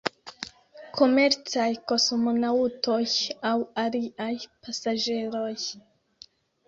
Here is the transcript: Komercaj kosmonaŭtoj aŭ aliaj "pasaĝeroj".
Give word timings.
Komercaj 0.99 1.67
kosmonaŭtoj 1.91 3.03
aŭ 3.53 3.55
aliaj 3.83 4.33
"pasaĝeroj". 4.49 5.55